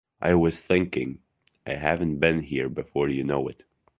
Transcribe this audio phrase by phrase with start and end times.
[0.19, 1.19] I was thinking,
[1.63, 3.65] I haven't been here before you know it.